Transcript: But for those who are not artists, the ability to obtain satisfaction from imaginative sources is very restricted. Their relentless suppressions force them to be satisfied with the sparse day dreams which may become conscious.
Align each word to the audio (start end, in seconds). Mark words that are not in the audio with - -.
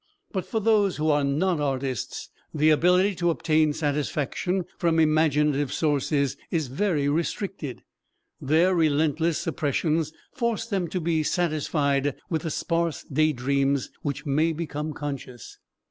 But 0.31 0.47
for 0.47 0.59
those 0.59 0.97
who 0.97 1.11
are 1.11 1.23
not 1.23 1.59
artists, 1.59 2.29
the 2.51 2.71
ability 2.71 3.13
to 3.17 3.29
obtain 3.29 3.71
satisfaction 3.71 4.65
from 4.79 4.99
imaginative 4.99 5.71
sources 5.71 6.37
is 6.49 6.69
very 6.69 7.07
restricted. 7.07 7.83
Their 8.41 8.73
relentless 8.73 9.37
suppressions 9.37 10.11
force 10.33 10.65
them 10.65 10.87
to 10.87 10.99
be 10.99 11.21
satisfied 11.21 12.15
with 12.31 12.41
the 12.41 12.49
sparse 12.49 13.03
day 13.03 13.31
dreams 13.31 13.91
which 14.01 14.25
may 14.25 14.53
become 14.53 14.93
conscious. 14.93 15.59